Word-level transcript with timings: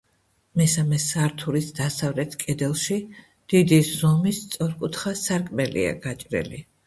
მესამე 0.59 0.97
სართულის 1.01 1.67
დასავლეთ 1.79 2.37
კედელში 2.45 2.97
დიდი 3.53 3.79
ზომის 3.89 4.41
სწორკუთხა 4.47 5.13
სარკმელია 5.23 5.93
გაჭრილი. 6.07 6.65